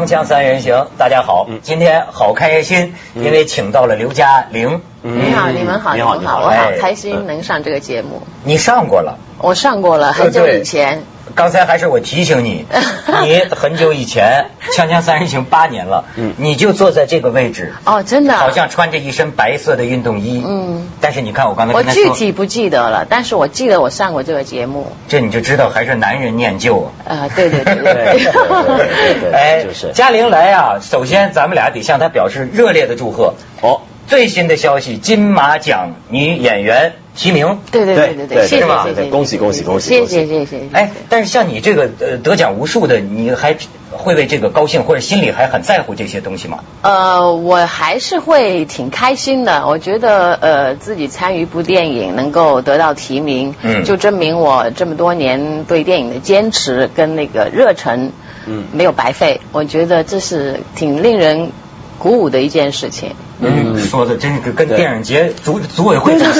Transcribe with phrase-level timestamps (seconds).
[0.00, 4.80] 锵锵三人行，大家好，今天好开心，因为请到了刘嘉玲。
[5.02, 8.22] 你好，你们好，你好们好，我好开心能上这个节目。
[8.42, 9.18] 你上过了？
[9.36, 11.02] 我上过了，很久以前。
[11.34, 12.66] 刚才还是我提醒你，
[13.22, 16.04] 你很久以前《锵锵三人行》八年了，
[16.36, 17.74] 你就坐在这个位置。
[17.84, 18.34] 哦，真的。
[18.34, 20.42] 好像穿着一身白色的运动衣。
[20.46, 20.88] 嗯。
[21.00, 24.92] 但是你看我刚才我具体不记得了，但是我记得我上过这个节目。
[25.08, 26.90] 这你就知道还是男人念旧。
[27.06, 29.32] 啊，对对对 对。
[29.32, 30.78] 哎，就是嘉玲来啊！
[30.80, 33.34] 首先咱们俩得向她表示热烈的祝贺。
[33.60, 33.80] 哦。
[34.10, 37.60] 最新的消息，金马奖女演员提名。
[37.70, 39.88] 对对对对对，谢谢谢谢，恭喜恭喜恭喜！
[39.88, 40.62] 谢谢谢谢。
[40.72, 43.56] 哎，但是像你这个呃得奖无数的，你还
[43.92, 46.64] 会为这个高兴，或者心里还很在乎这些东西吗？
[46.82, 49.64] 呃，我还是会挺开心的。
[49.68, 58.10] 我觉得呃自己参与一部电影能够得到提名，嗯，就证明我这么多年对电影的坚持跟那个热忱，
[58.46, 59.40] 嗯，没有白费。
[59.52, 61.52] 我觉得这是挺令人。
[62.00, 63.14] 鼓舞的一件事情。
[63.40, 66.32] 嗯，说的真是跟电影节组组委会 就跟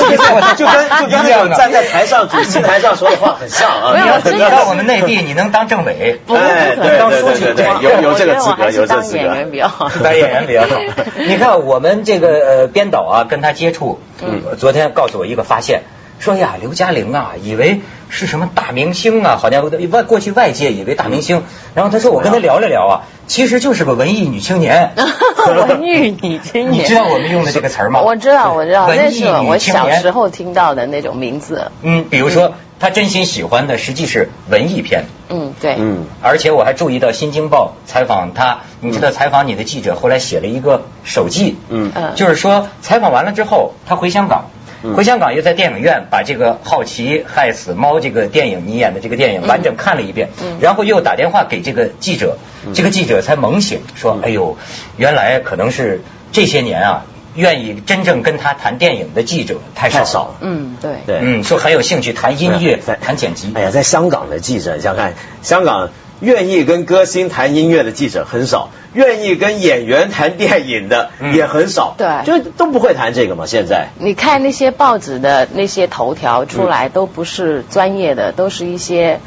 [0.57, 3.93] 就跟那个站在台上主 席台上说的话很像啊。
[3.95, 5.93] 你要你到我们内地，你能当政委？
[5.93, 6.37] 哎，对
[6.97, 9.19] 对对，有有这个资格，有这个资格。
[9.19, 9.91] 当演员比较好。
[10.03, 10.81] 当演员比较好。
[11.29, 14.01] 你看我们这个呃编导啊，跟他接触，
[14.59, 15.83] 昨天告诉我一个发现。
[16.21, 21.43] 说呀，刘嘉玲啊，以为是什么大明星啊，好像外过去外界以为大明星。
[21.75, 22.95] 然后他说，我跟他聊了聊啊，
[23.27, 24.93] 其实就是个文艺女青年。
[25.49, 28.03] 文艺女青年，你知道我们用的这个词吗？
[28.03, 31.73] 我知道，我知道，那是我小时候听到的那种名字。
[31.83, 35.07] 嗯，比如说他真心喜欢的实际是文艺片。
[35.31, 35.77] 嗯，对。
[35.79, 41.57] 嗯，而且我还注意到《新京报》采访他，你知道采访你的记者后来写了一个手记。
[41.71, 44.51] 嗯嗯，就是说采访完了之后，他回香港。
[44.97, 50.31] 回香港又在电影院把这个《好奇害死猫》这个电影你演的这个电影完整看了一遍，
[50.61, 52.39] 然后又打电话给这个记者，
[52.75, 54.57] 这个记者才猛醒说：“哎呦，
[54.97, 56.03] 原来可能是
[56.33, 57.05] 这些年啊，
[57.35, 63.53] 愿意真正跟他谈电影的记者太少少。”嗯，对对，嗯，说很有兴趣谈音乐、谈剪辑。
[63.55, 65.91] 哎呀，在香港的记者，你想看香港。
[66.21, 73.47] 愿意跟歌星谈音乐的记者很少，愿意跟演员谈电影的也很少，对，就都不会谈这个嘛。
[73.47, 73.89] 现在。
[73.99, 79.21] 你看那些报纸的那些头条出来，都不是专业的，都是一些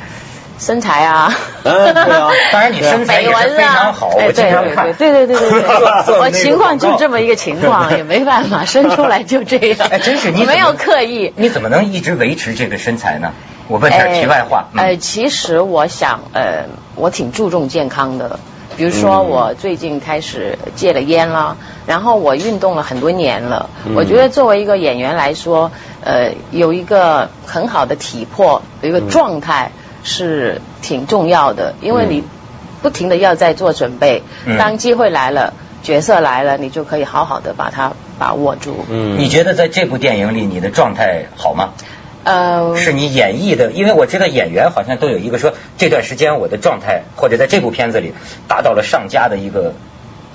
[0.59, 1.33] 身材啊，
[1.63, 13.33] 嗯，对啊， 当然你身材也是非常好，我经常看，对对对对对， 我情况就这么一个情况， 也没办法，生出来就这样，哎，真是你没有刻意，你怎么能一直维持这个身材呢？
[13.67, 14.65] 我问点题外话。
[14.75, 16.65] 呃，其实我想，呃，
[16.95, 18.39] 我挺注重健康的。
[18.75, 23.69] 比如说，我最近开始戒了烟了，然后我运动了很多年了。
[23.95, 25.69] 我觉得作为一个演员来说，
[26.01, 29.71] 呃，有一个很好的体魄，有一个状态
[30.03, 32.23] 是挺重要的，因为你
[32.81, 34.23] 不停的要在做准备，
[34.57, 35.53] 当机会来了，
[35.83, 38.83] 角色来了，你就可以好好的把它把握住。
[38.89, 41.69] 嗯，你觉得在这部电影里，你的状态好吗？
[42.23, 48.13] 呃，是你演绎的，因为我知道演员好像都有一个说这段时间我的状态，或者在这部片子里
[48.47, 49.73] 达到了上佳的一个。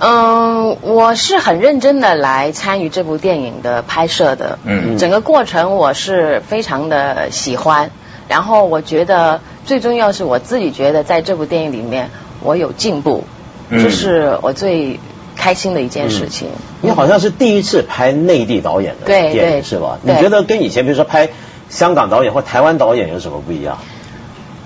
[0.01, 7.89] 嗯，我是很认真的来参与这部电影的拍摄的，嗯，整个过程我是非常的喜欢，
[8.27, 12.11] 然后我觉得最重要是我自己觉得在这部电影里面
[12.41, 13.23] 我有进步，
[13.71, 14.99] 这是我最
[15.35, 16.49] 开心的一件事情。
[16.81, 19.97] 你好像是第一次拍内地导演的电影是吧？
[20.03, 21.29] 你觉得跟以前比如说拍。
[21.69, 23.77] 香港导演或台湾导演有什么不一样？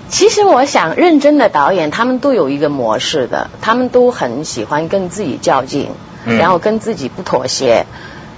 [0.08, 5.90] 其实我想，认真的导演他们都有一个模式的，他们都很喜欢跟自己较劲，
[6.24, 7.86] 然后跟自己不妥协。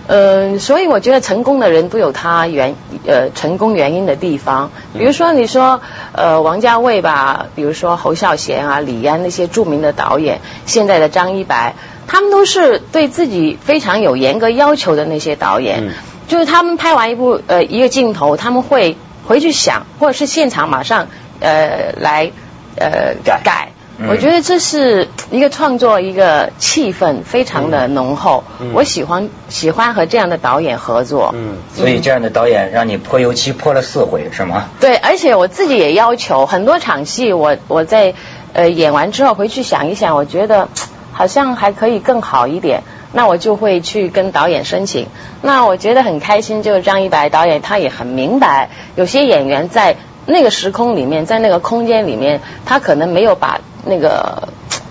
[0.08, 4.70] 嗯，所以我觉得成功的人都有他原呃成功原因的地方。
[4.96, 5.80] 比如说你说
[6.12, 11.74] 呃王家卫吧，比如说侯孝贤啊、李安那些著名的导演，现在的张一白，
[12.06, 15.90] 他们都是对自己非常有严格要求的那些导演。
[16.28, 18.96] 就是他们拍完一部呃一个镜头，他们会
[19.26, 21.08] 回去想，或者是现场马上
[21.40, 22.30] 呃来
[22.76, 23.68] 呃改。
[24.10, 28.44] 我觉得这是一个创作一个气氛非常的浓厚。
[28.74, 31.32] 我喜欢喜欢和这样的导演合作。
[31.34, 34.68] 嗯，所以这样的导演让你泼油漆泼了四回是吗？
[34.80, 38.12] 对，而且我自己也要求很多场戏，我我在
[38.52, 40.68] 呃演完之后回去想一想，我觉得
[41.16, 42.82] 好像还可以更好一点。
[43.12, 45.06] 那我就会去跟导演申请。
[45.40, 49.96] 那我觉得很开心，就是张一白导演他也很明白，有些演员在
[50.26, 54.48] 那个时空里面，在那个空间里面，他可能没有把那个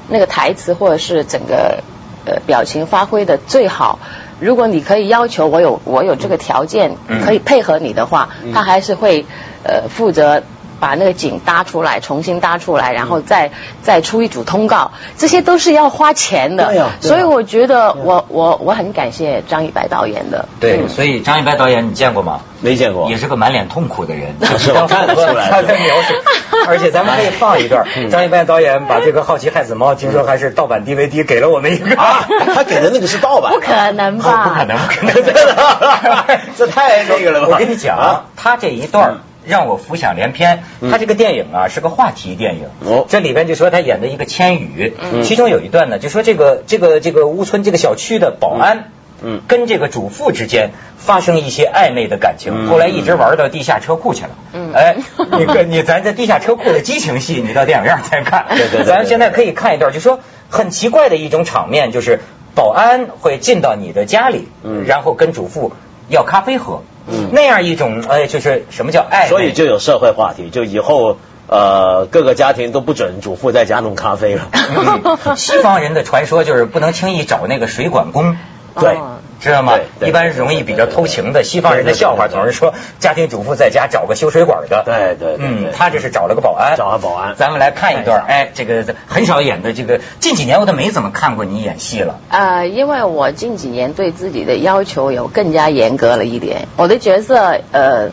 [0.09, 1.83] 那个台词或者是整个
[2.25, 3.99] 呃表情发挥的最好。
[4.39, 9.25] 如果你可以要求我有我有这个条件可以配合你的话，他还是会
[9.63, 10.41] 呃负责。
[10.85, 13.49] 把那个景搭出来，重新搭出来，然后再
[13.81, 16.67] 再出一组通告，这些都是要花钱的。
[16.67, 16.89] 对呀。
[17.01, 20.47] 所以我觉得我我我很感谢张一白导演的。
[20.59, 22.41] 对，所以张一白导演你见过吗？
[22.61, 23.09] 没见过。
[23.09, 24.35] 也是个满脸痛苦的人。
[24.59, 25.49] 是我看得出来。
[25.49, 26.13] 他在描述，
[26.69, 27.83] 而且咱们可以放一段。
[28.11, 31.95] 张一白导演把这个《好奇害死猫》，听说还是盗版 DVD 给了我们一个。
[31.99, 33.51] 啊，他给的那个是盗版。
[33.51, 34.43] 不可能吧？
[34.45, 36.37] 不可能，不可能。
[36.55, 37.47] 这太那个了吧？
[37.53, 39.17] 我跟你讲，他这一段。
[39.47, 40.63] 让我浮想联翩。
[40.91, 42.65] 他这个电影啊是个话题电影。
[42.85, 44.93] 哦，这里边就说他演的一个千羽，
[45.23, 54.31] 其中有一段呢，就说这个这个这个屋村这个小区的保安，嗯，跟这个主妇之间发生一些暧昧的感情，后来一直玩到地下车库去了。
[54.53, 54.95] 嗯，哎，
[55.37, 58.45] 你跟你咱在地下车库的激情戏，你到电影院再看。
[58.49, 58.83] 对对。
[58.83, 60.19] 咱现在可以看一段，就说
[60.49, 62.19] 很奇怪的一种场面，就是
[62.55, 65.73] 保安会进到你的家里，嗯，然后跟主妇
[66.09, 66.83] 要咖啡喝。
[67.07, 69.27] 嗯，那样一种哎，就是什么叫爱？
[69.27, 71.17] 所以就有社会话题，就以后
[71.47, 74.49] 呃各个家庭都不准主妇在家弄咖啡了。
[75.37, 78.37] 西方人的传说就是不能轻易找那个水管工。
[78.79, 78.97] 对。
[79.39, 79.77] 知道吗？
[80.01, 84.83] 一般容易比较偷情的西方人的笑话总是说家庭主妇在家找个修水管的。
[84.85, 86.75] 对对，嗯，他这是找了个保安。
[86.77, 87.35] 找个保安。
[87.35, 92.19] 咱们来看一段，哎，这个很少演的这个，近几年我都没怎么看过你演戏了。
[92.29, 98.09] 呃，因为我近几年对自己的要求有更加严格了一点，我的角色呃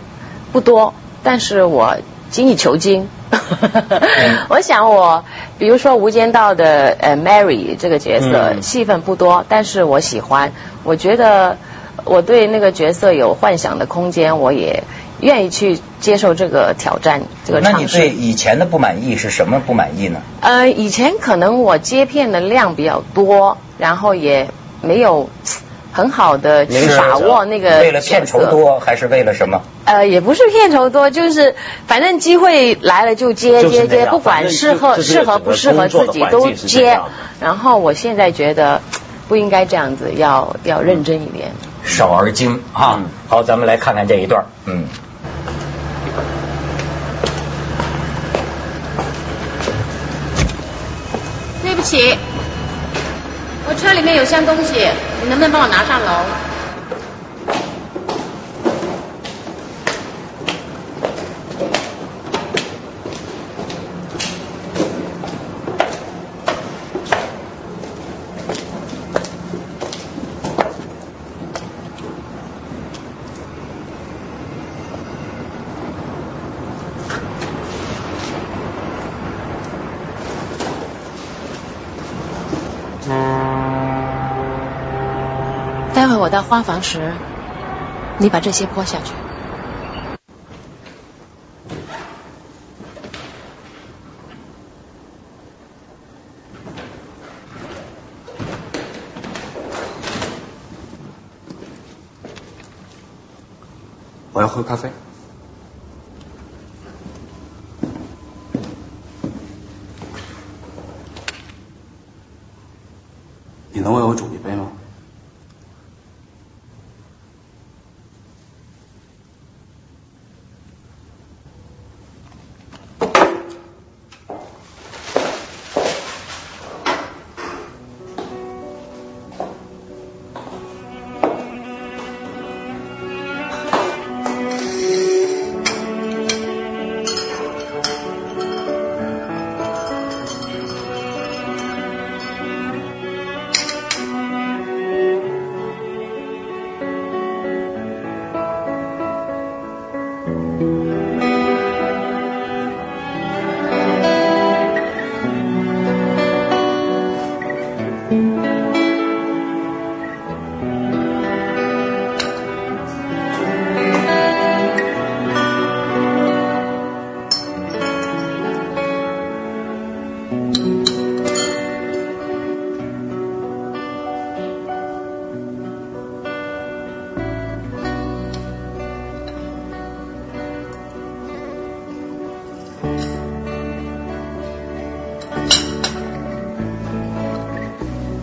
[0.53, 1.97] 不多，但是我
[2.31, 3.09] 精益求精。
[4.51, 5.25] 我想我，
[5.59, 10.53] 比如说《无间道》的呃 Mary 这个角色，戏份不多，但是我喜欢。
[10.85, 11.57] 我觉得
[12.05, 14.85] 我对那个角色有幻想的空间，我也
[15.21, 17.99] 愿意去接受这个挑战，这个尝试。
[17.99, 20.21] 那你对以前的不满意是什么不满意呢？
[20.41, 24.49] 呃，以前可能我接片的量比较多，然后也
[24.81, 25.31] 没有。
[25.93, 29.61] 很好的去把握那个为了片酬多还是为了什么？
[29.85, 31.55] 呃，也不是片酬多，就是
[31.87, 36.99] 反正机会来了就接接接，不管适合适合不适合自己都接。
[37.41, 38.81] 然后我现在觉得
[39.29, 41.53] 不应该这样子，要要认真一点。
[41.85, 43.00] 少而精啊！
[43.29, 44.44] 好，咱们来看看这一段。
[44.67, 44.87] 嗯。
[51.62, 52.17] 对不起。
[53.73, 54.87] 我车里面有箱东西，
[55.23, 56.13] 你能不能帮我拿上楼？
[86.15, 87.12] 我到花房时，
[88.17, 89.12] 你把这些泼下去。
[104.32, 104.90] 我要喝咖啡。
[113.74, 114.31] 你能为我煮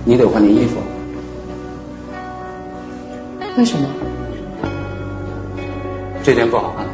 [0.05, 0.77] 你得换件衣服。
[3.57, 3.87] 为什么？
[6.23, 6.85] 这件不好看。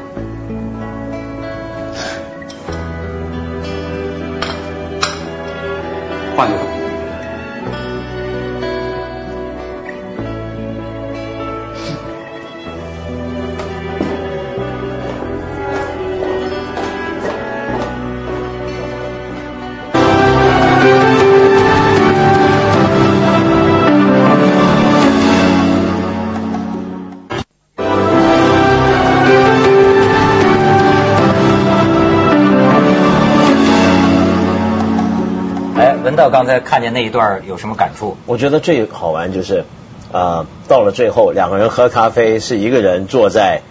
[36.05, 38.15] 难道刚才看见那一段有什么感触？
[38.27, 39.65] 我觉得最好玩就是，
[40.12, 43.62] 呃，到了最后两个人喝咖啡，是一个人坐在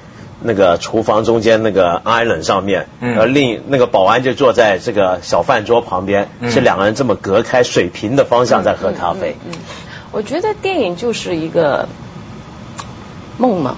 [0.43, 9.37] 那个厨房中间那个 island 上面，而另那个保安就坐在这个小饭桌旁边，是两个人这么隔开水平的方向在喝咖啡。
[9.47, 9.53] 嗯
[10.11, 11.89] 我觉得电影就是一个
[13.37, 13.77] 梦嘛，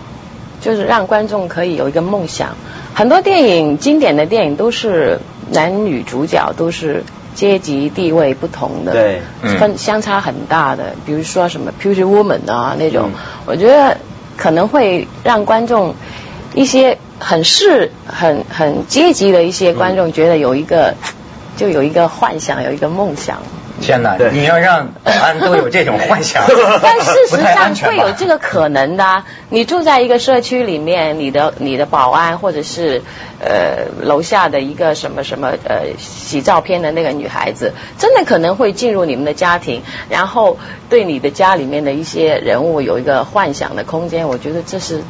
[0.60, 2.56] 就是让观众可以有一个梦想。
[2.94, 5.18] 很多电影经典的电影都是
[5.50, 7.04] 男女主角都是
[7.37, 9.21] 阶级地位不同的，对，
[9.59, 10.97] 分相差很大的。
[11.05, 13.11] 比如说什么《Pretty Woman》啊那种，
[13.47, 13.99] 我觉得
[14.37, 15.95] 可能会让观众
[16.55, 20.95] 一些很是很很阶级的一些观众觉得有一个
[21.57, 23.38] 就有一个幻想，有一个梦想。
[23.80, 24.16] 天哪！
[24.33, 26.42] 你要让保安都有这种幻想，
[26.83, 29.23] 但事实上会有这个可能的。
[29.50, 33.02] 你住在一个社区里面，你的你的保安或者是
[33.40, 44.28] 呃楼下的一个什么什么呃洗照片的那个女孩子，真的可能会进入你们的家庭，然后对你的家里面的一些人物有一个幻想的空间。
[44.28, 45.02] 我觉得这是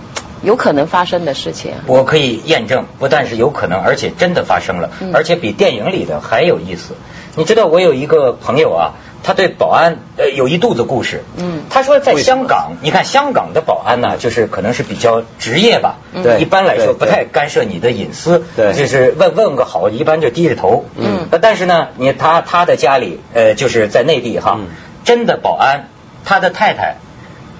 [0.42, 1.73] 有可能发生的事情。
[1.87, 6.94] 我可以验证，不但是有可能，而且真的发生了，而且比电影里的还有意思。
[7.37, 11.23] 你知道我有一个朋友啊，他对保安呃有一肚子故事。
[11.37, 15.97] 嗯，他说在香港，你看香港的保安呢，就是可能是比较职业吧。
[16.23, 18.43] 对，一般来说不太干涉你的隐私。
[18.57, 20.87] 对，就是问问个好，一般就低着头。
[20.97, 24.59] 嗯，但是呢，你他他的家里呃就是在内地哈，
[25.05, 25.88] 真的保安，
[26.25, 26.97] 他的太太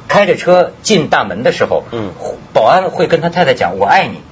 [0.09, 2.13] 开着车进大门的时候，嗯，
[2.55, 4.23] 保安会跟他太太讲我爱你。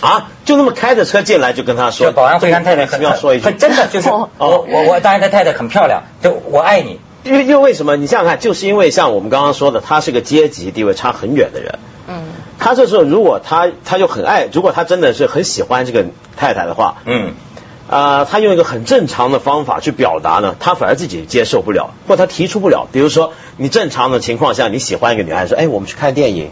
[0.00, 7.00] 啊，就那么开着车进来就跟他说，保安会跟太太很要说一句，真的就是我我我当然他太太很漂亮，就我爱你。
[7.22, 7.96] 因为因为为什么？
[7.96, 11.78] 你想想看，就是因为像我们刚刚说的，他是个阶级地位差很远的人。
[12.08, 12.22] 嗯。
[12.58, 17.32] 他这时候如果他他就很爱，如果他真的是很喜欢这个太太的话，嗯，
[17.90, 22.88] 啊，他用一个很正常的方法去表达呢，他反而自己接受不了，或他提出不了。
[22.90, 26.50] 比如说，你正常的情况下，你喜欢一个女孩说，哎，我们去看电影，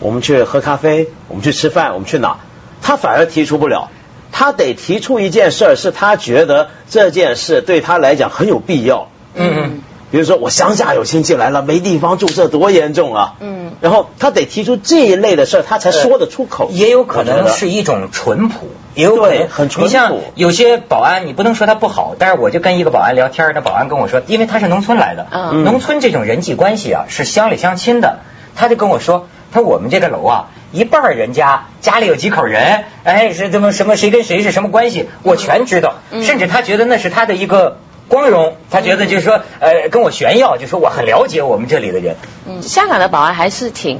[0.00, 2.38] 我们去喝咖啡，我们去吃饭，我们去哪？
[2.82, 3.90] 他反而提出不了，
[4.32, 9.08] 他得提出一件事儿，是他觉得这件事对他来讲很有必要。
[9.34, 9.82] 嗯嗯。
[10.12, 13.34] 比如说，我乡下有亲戚来了，没地方住，这多严重啊！
[13.38, 13.70] 嗯。
[13.80, 16.68] 然后他得提出这一类的事儿，他才说得出口。
[16.72, 19.86] 也有可能是一种淳朴，也有可能很淳朴。
[19.86, 28.18] 你像有些保安，你不能说他不好，但是我就跟一个保安聊天，那保安跟我说，因为他是农村来的，农村这种人际关系啊是乡里乡亲的，
[28.56, 30.50] 他就跟我说，他说我们这个楼啊。
[30.72, 35.94] 一半人家家里有几口人，哎，是怎么什么谁跟谁是什么关系，我全知道。
[36.22, 42.14] 甚至他觉得那是他的一个光荣，他觉得就是说，呃，跟我炫耀，就说我很了解我们这里的人。
[42.46, 43.98] 嗯，香港的保安还是挺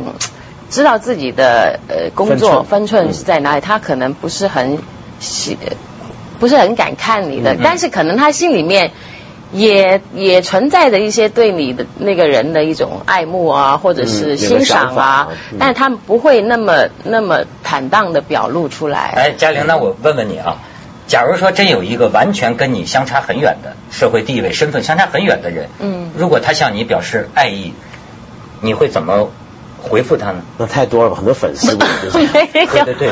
[0.70, 4.78] 知道自己的呃工作分寸是在哪里，他可能不是很
[5.18, 5.58] 喜，
[6.38, 8.92] 不是很敢看你的，但是可能他心里面。
[9.52, 15.28] 也也存在着一些对你的那个人的一种爱慕啊，或者是欣赏啊，
[15.58, 19.12] 但是他们不会那么那么坦荡的表露出来。
[19.16, 20.58] 哎，嘉玲，那我问问你啊，
[21.08, 27.74] 假如说真有一个完全跟你相差很远的社会地位、身份相差很远的人，嗯，如果他向你表示爱意，
[28.60, 29.30] 你会怎么
[29.82, 30.42] 回复他呢？
[30.58, 31.74] 那太多了吧，很多粉丝。
[31.76, 33.10] 对对对，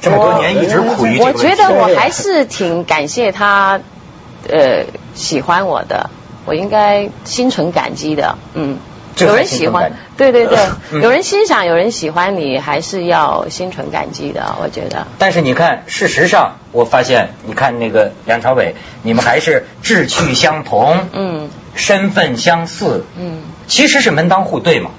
[0.00, 3.78] 这么多年一直苦于这个我觉得我还是挺感谢他。
[4.48, 4.84] 呃，
[5.18, 6.08] 喜欢我的，
[6.46, 8.38] 我应该心存感激的。
[8.54, 8.78] 嗯，
[9.18, 10.56] 有人喜欢，对对对，
[11.02, 14.54] 有人欣赏，有人喜欢你，还是要心存感激的。
[14.62, 15.08] 我觉得。
[15.18, 24.90] 但是你看，事实上，我发现，你看那个梁朝伟，你们还是志趣相同，嗯，身份相似，嗯，其实是门当户对嘛，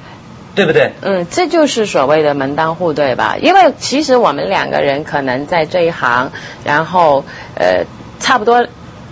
[0.54, 0.92] 对不对？
[1.02, 3.38] 嗯，这就是所谓的门当户对吧？
[3.42, 6.32] 因为其实我们两个人可能在这一行，
[6.66, 7.24] 然后
[7.56, 7.86] 呃，
[8.20, 8.68] 差不多。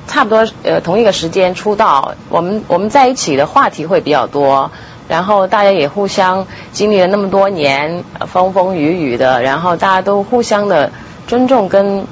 [0.07, 4.71] 差不多呃同一个时间出道，我们我们在一起的话题会比较多，
[5.07, 10.91] 然后大家也互相经历了那么多年风风雨雨的，然后大家都互相的
[11.27, 12.05] 尊重跟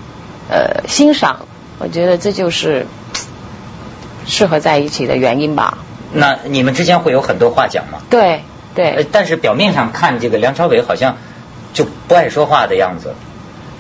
[0.50, 1.46] 呃欣赏，
[1.80, 2.86] 我觉得这就是
[4.26, 5.78] 适合在一起的原因吧。
[6.14, 8.00] 那你们之间会有很多话讲吗？
[8.10, 8.42] 对
[8.74, 9.08] 对。
[9.12, 11.18] 但是表面上看这个梁朝伟好像
[11.74, 13.14] 就不爱说话的样子。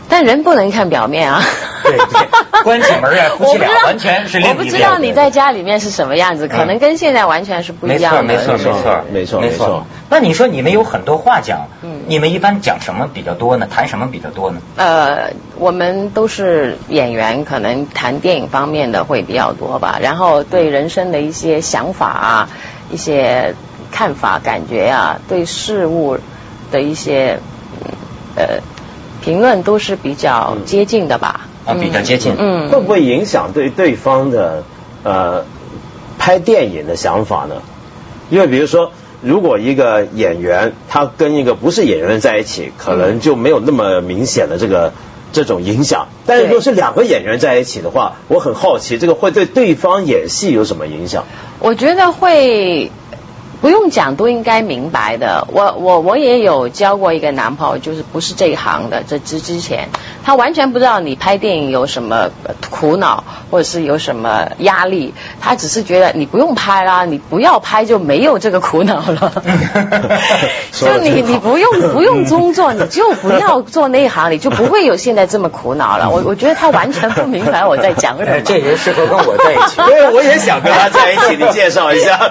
[0.09, 1.41] 但人不能看表面啊。
[1.83, 2.27] 对对，
[2.63, 8.23] 关起门来夫妻俩完全是另一我不知道你在家里面是什么样子，可能跟现在完全是不一样的。
[8.23, 9.85] 没错没错没错没错没错。
[10.09, 11.67] 那你说你们有很多话讲，
[12.07, 13.67] 你们一般讲什么比较多呢？
[13.69, 14.59] 谈什么比较多呢？
[14.77, 19.99] 呃，我们都是演员，可能谈电影方面的会比较多吧。
[20.01, 22.49] 然后对人生的一些想法啊、
[22.89, 23.53] 一些
[23.91, 26.17] 看法、感觉啊，对事物
[26.71, 27.39] 的一些
[28.35, 28.59] 呃
[29.25, 31.47] 评论都是比较接近的吧。
[31.65, 34.63] 啊，比较接近，嗯，会不会影响对对方的
[35.03, 35.45] 呃
[36.19, 37.55] 拍电影的想法呢？
[38.29, 38.91] 因为比如说，
[39.23, 44.93] 如果一个演员他跟一个不是演员在一起，可能就没有那么明显的这个
[45.33, 46.07] 这种影响。
[46.27, 51.23] 但是如果是两个演员在一起的话，我很好奇，这个会对对方演戏有什么影响？
[51.59, 52.91] 我觉得会。
[53.55, 55.47] 不用讲都应该明白的。
[55.51, 59.03] 我我我也有交过一个男朋友，就是不是这一行的。
[59.07, 59.89] 这之之前，
[60.23, 62.29] 他完全不知道你拍电影有什么
[62.69, 65.13] 苦恼，或者是有什么压力。
[65.39, 69.31] 他只是觉得你不用拍啦，你不要拍就没有这个苦恼了。
[70.73, 76.09] 就你你不用不用工作，你就不要做那一行，你就不会有现在这么苦恼了。
[76.09, 78.41] 我我觉得他完全不明白我在讲什么。
[78.41, 81.35] 这人适合跟我在一起， 对，我也想跟他在一起。
[81.37, 82.29] 你介绍一下，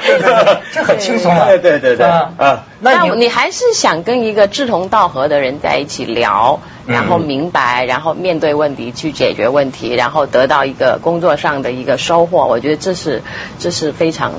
[0.72, 1.13] 这很轻。
[1.18, 2.64] 对对对对啊！
[2.80, 12.46] 那你还是想跟一个志同道合的人在一起聊，然后明白，然后面对问题去解决问题，然后得到一个工作上的一个收获。
[12.46, 13.22] 我觉得这是
[13.58, 14.32] 这是非常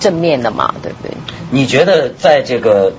[0.00, 1.16] 正面的嘛，对不对？
[1.50, 2.92] 你觉得在这个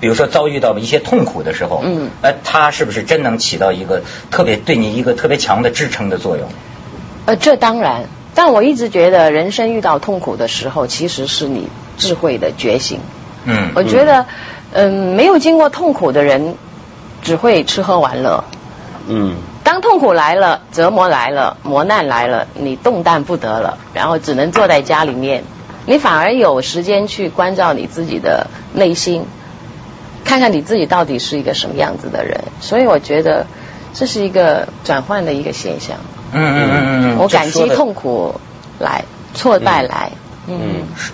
[0.00, 6.48] 比如说遭遇到一些痛苦的时候，嗯，呃，他是不是真能起到一个特别对你一个特别强的支撑的作用？
[7.26, 8.04] 呃，这当然。
[8.38, 13.00] 但我一直觉得，人生遇到痛苦的时候，其实是你智慧的觉醒。
[13.44, 14.26] 嗯，我觉得，
[14.72, 16.56] 嗯，没有经过痛苦的人，
[17.22, 18.44] 只会吃喝玩乐。
[19.08, 25.44] 嗯，当痛苦来了，折磨来了，磨难来了，你动弹不得了，然后只能坐在家里面，
[25.86, 29.24] 你反而有时间去关照你自己的内心，
[30.24, 32.40] 看看你自己到底是一个什么样子的人。
[32.60, 33.46] 所以我觉得，
[33.94, 35.98] 这是一个转换的一个现象。
[36.32, 38.34] 嗯嗯嗯嗯，我感激痛苦
[38.80, 40.18] 来，挫败来，嗯，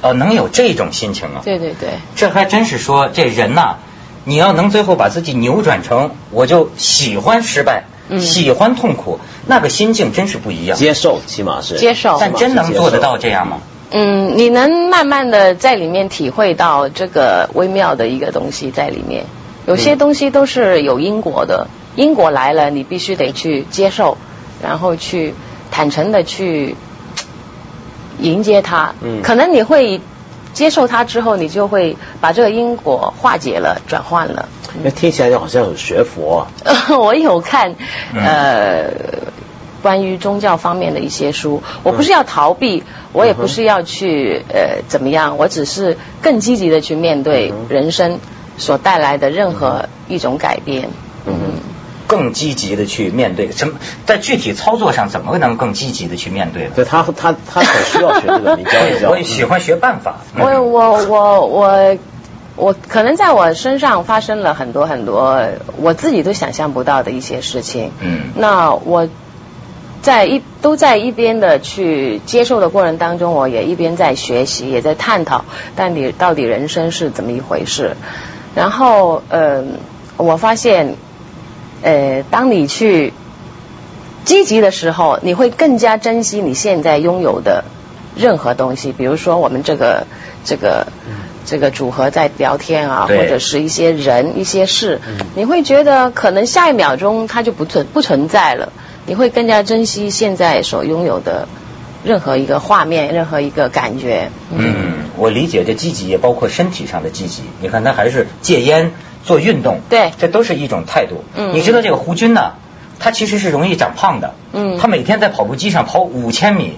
[0.03, 1.41] 哦，能有这种心情啊？
[1.45, 3.77] 对对对，这还真是说这人呐，
[4.25, 7.85] 你要能最后把自己扭转成，我就喜欢失败，
[8.21, 10.77] 喜欢痛苦，那个心境真是不一样。
[10.77, 13.59] 接受，起码是接受，但真能做得到这样吗？
[13.91, 19.25] 嗯，你能慢慢的在里面体会到这个微妙的一个东西在里面，
[19.67, 24.17] 有些东西都是有因果的，因果来了，你必须得去接受。
[24.63, 25.35] 然后去
[25.73, 26.77] 坦诚的去
[28.23, 30.01] 迎接它，嗯，可能你会
[30.55, 34.49] 接受它之后，你就会把这个因果化解了，转换了。
[34.83, 36.47] 那听起来就好像有学佛。
[36.99, 37.75] 我有看
[38.15, 38.91] 呃
[39.83, 48.19] 关于宗教方面的一些书，我不是要逃避，我也不是要去呃怎么样，我只是更积极的去面对人生
[48.57, 50.89] 所带来的任何一种改变。
[51.27, 51.35] 嗯。
[52.13, 56.69] 更积极的去面对，什么在具体操作上怎么能更积极的去面对？
[56.75, 59.09] 对他他他很需要学这个， 你教一教。
[59.09, 60.17] 我喜欢学办法。
[60.39, 61.97] 我我我我
[62.57, 65.43] 我可能在我身上发生了很多很多
[65.79, 67.91] 我自己都想象不到的一些事情。
[68.01, 68.25] 嗯。
[68.37, 69.09] 那我
[70.03, 75.47] 在一都在一边的去接受的过程当中，我也一边在学习，也在探讨，
[75.77, 77.97] 但你到底人生是怎么一回事？
[78.55, 79.79] 然后嗯，
[80.19, 80.95] 我发现。
[81.83, 83.13] 呃，当你去
[84.25, 87.65] 积极的时候，你会更加珍惜你现在拥有的
[88.17, 88.93] 任何东西。
[88.93, 90.07] 比如说，我们这个
[90.45, 90.87] 这个
[91.45, 95.01] 这个组合在聊天啊，或者是一些人、一些事，
[95.35, 98.73] 你会觉得可能下一秒钟它就不存不存在了。
[99.05, 101.49] 你会更加珍惜现在所拥有的
[102.05, 104.31] 任何一个画面、任何一个感觉。
[104.53, 107.43] 嗯，我理解这积极也包括身体上的积极。
[107.61, 108.93] 你看，他还是戒烟。
[109.25, 111.25] 做运动，对，这都是一种态度。
[111.37, 112.53] 嗯，你知道这个胡军呢，
[112.99, 114.35] 他其实是容易长胖的。
[114.53, 116.77] 嗯，他每天在跑步机上跑五千米，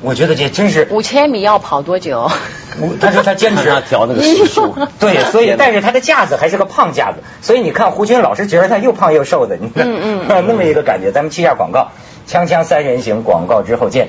[0.00, 0.88] 我觉得这真是。
[0.90, 2.30] 五千米要跑多久？
[3.00, 4.74] 他说他坚持 调那个时速。
[4.98, 11.12] 对，所以但是他的架子还是个胖架子，所以你看胡军老是觉得他又胖又瘦的，你看，嗯嗯， 那么一个感觉。
[11.12, 11.90] 咱们去下广告，
[12.28, 14.08] 锵锵三人行广告之后见。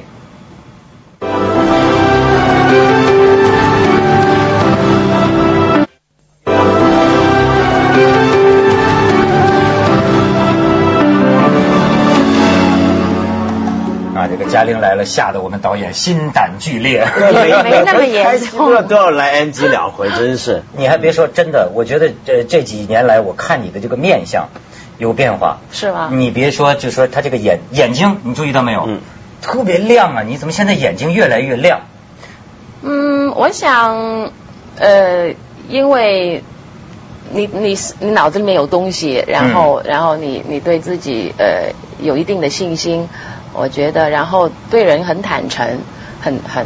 [14.53, 17.05] 嘉玲来了，吓得我们导演心胆俱裂。
[17.63, 20.61] 没那么严重， 都要来 NG 两回，真是。
[20.77, 24.49] 你还别说，真的，我觉得这这几年来，我看你的这个面相
[24.99, 25.57] 有变化。
[25.71, 26.09] 是吗？
[26.13, 28.83] 你别说，就说他这个眼眼睛，你注意到没有？
[28.87, 29.01] 嗯。
[29.41, 30.23] 特别亮啊！
[30.23, 31.81] 你怎么现在眼睛越来越亮？
[32.81, 34.31] 嗯，我想，
[34.77, 35.33] 呃，
[35.67, 36.43] 因为
[37.31, 43.09] 你你你脑子里面有东西，然后然后你你对自己呃有一定的信心。
[43.53, 45.79] 我觉得，然后对人很坦诚，
[46.21, 46.65] 很很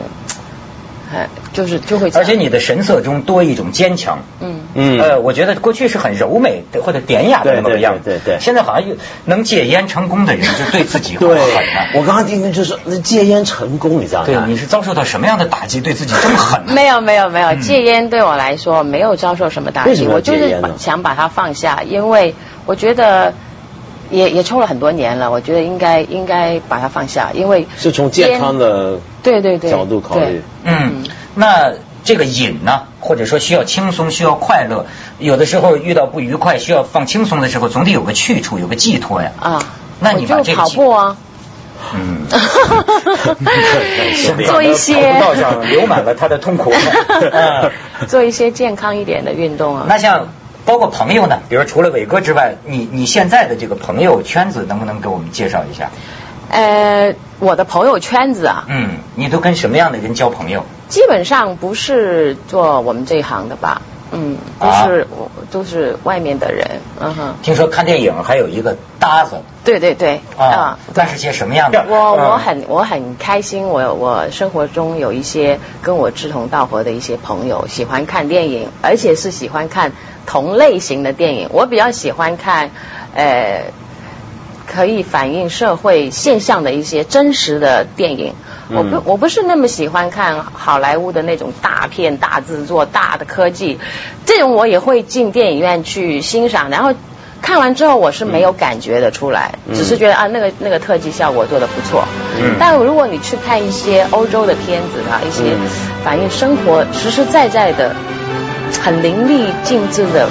[1.14, 2.12] 哎，就是就会。
[2.16, 4.20] 而且你的神色中多一种坚强。
[4.42, 5.00] 嗯嗯。
[5.00, 8.10] 呃，我觉得过去是很柔美的或者典雅的那么个样子。
[8.10, 8.38] 对对。
[8.42, 8.90] 现在好像
[9.24, 11.88] 能戒烟成功的人，就对自己很狠了。
[11.94, 14.26] 我刚刚听的就是那戒烟成功，你知道吗？
[14.26, 16.64] 对，你是遭受到什么样的打击，对自己这么狠？
[16.76, 23.34] 没有没有没有，戒烟对我来说没有遭受什么打击，我就是想把它放下，因为我觉得。
[24.10, 30.42] 也也抽了很多年了，我觉得应该应该把它放下，因为是从健康的对对对角度考虑。
[30.64, 31.04] 嗯，
[31.36, 34.86] 那这个瘾呢，或者说需要轻松、需要快乐，
[35.20, 39.32] 有的时候遇到不愉快需要放轻松的时候，总得有个去处，有个寄托呀。
[39.40, 39.64] 啊，
[40.00, 41.18] 那你就跑步啊。
[41.94, 42.26] 嗯，
[44.46, 46.74] 做一些跑道上流满了他的痛苦。
[48.08, 49.86] 做一些健康一点的运动啊。
[49.88, 50.28] 那像。
[50.68, 55.90] 包括朋友呢，比如除了伟哥之外，你你现在的这个朋友圈子能不能给我们介绍一下？
[56.50, 60.66] 呃，我的朋友圈子啊，嗯，你都跟什么样的人交朋友？
[60.90, 66.66] 基本上不是做我们这一行的吧，嗯，都是我都是外面的人，
[67.00, 67.36] 嗯哼。
[67.42, 69.38] 听说看电影还有一个搭子。
[69.64, 70.22] 对对对。
[70.38, 71.86] 啊，那是些什么样的？
[71.88, 79.92] 我我很我很开心，我我生活中有一些跟我志同道合的一些朋友，喜欢看电影，而且是喜欢看。
[80.26, 82.72] 同类型的电影，我比较喜欢看，
[83.16, 83.72] 呃，
[84.66, 88.34] 可以反映社会现象的一些真实的电影。
[88.70, 93.80] 我不我不是那么喜欢看好莱坞的那种大片、大制作、大的科技，
[94.26, 96.70] 这种我也会进电影院去欣赏。
[96.70, 96.94] 然后
[97.42, 102.06] 看完之后，我是没有感觉的出来，只是觉得啊，那个那个特技效果做的不错。
[102.60, 105.56] 但如果你去看一些欧洲的片子啊，一些
[106.04, 107.96] 反映生活实实在在的。
[108.84, 110.28] 很淋漓尽致的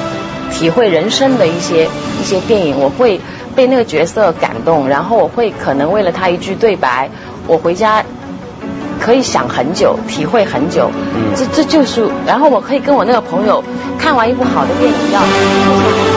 [0.53, 1.88] 体会人生的一些
[2.20, 3.18] 一些电影，我会
[3.55, 7.09] 被那个角色感动，然后我会可能为了他一句对白，
[7.46, 8.05] 我回家
[9.01, 10.91] 可以想很久，体会很久。
[11.35, 13.63] 这这就是，然后我可以跟我那个朋友
[13.99, 16.16] 看完一部好的电影要。